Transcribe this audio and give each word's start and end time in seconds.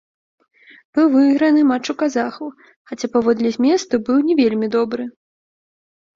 Быў 0.97 1.11
выйграны 1.15 1.61
матч 1.71 1.85
у 1.93 1.95
казахаў, 2.01 2.47
хаця 2.93 3.07
паводле 3.17 3.49
зместу 3.59 3.93
быў 4.09 4.17
не 4.33 4.41
вельмі 4.43 4.67
добры. 4.79 5.03